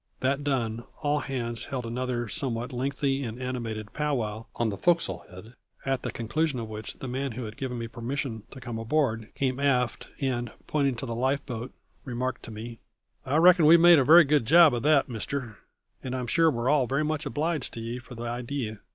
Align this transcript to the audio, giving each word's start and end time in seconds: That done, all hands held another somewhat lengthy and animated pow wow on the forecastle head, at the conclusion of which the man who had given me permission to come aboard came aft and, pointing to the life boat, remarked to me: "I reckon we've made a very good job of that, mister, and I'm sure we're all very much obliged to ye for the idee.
That 0.21 0.43
done, 0.43 0.83
all 1.03 1.19
hands 1.19 1.65
held 1.65 1.85
another 1.85 2.27
somewhat 2.27 2.73
lengthy 2.73 3.21
and 3.23 3.39
animated 3.39 3.93
pow 3.93 4.15
wow 4.15 4.47
on 4.55 4.69
the 4.71 4.75
forecastle 4.75 5.25
head, 5.29 5.53
at 5.85 6.01
the 6.01 6.11
conclusion 6.11 6.59
of 6.59 6.67
which 6.67 6.97
the 6.97 7.07
man 7.07 7.33
who 7.33 7.43
had 7.43 7.55
given 7.55 7.77
me 7.77 7.87
permission 7.87 8.41
to 8.49 8.59
come 8.59 8.79
aboard 8.79 9.29
came 9.35 9.59
aft 9.59 10.09
and, 10.19 10.51
pointing 10.65 10.95
to 10.95 11.05
the 11.05 11.13
life 11.13 11.45
boat, 11.45 11.71
remarked 12.03 12.41
to 12.45 12.51
me: 12.51 12.79
"I 13.27 13.35
reckon 13.35 13.67
we've 13.67 13.79
made 13.79 13.99
a 13.99 14.03
very 14.03 14.23
good 14.23 14.47
job 14.47 14.73
of 14.73 14.81
that, 14.81 15.07
mister, 15.07 15.59
and 16.01 16.15
I'm 16.15 16.25
sure 16.25 16.49
we're 16.49 16.67
all 16.67 16.87
very 16.87 17.03
much 17.05 17.27
obliged 17.27 17.71
to 17.75 17.79
ye 17.79 17.99
for 17.99 18.15
the 18.15 18.23
idee. 18.23 18.77